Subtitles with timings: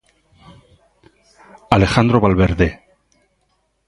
[1.69, 2.69] Alejandro Valverde.